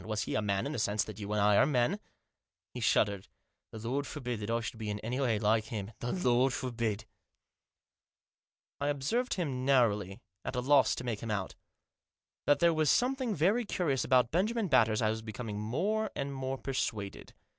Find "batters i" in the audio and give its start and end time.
14.69-15.11